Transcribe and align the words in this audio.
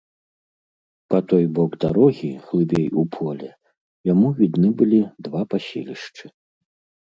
Па 1.13 1.19
той 1.31 1.45
бок 1.59 1.71
дарогі, 1.85 2.31
глыбей 2.47 2.87
у 3.03 3.05
поле, 3.17 3.51
яму 4.13 4.27
відны 4.43 4.69
былі 4.83 4.99
два 5.29 5.41
паселішчы. 5.57 6.25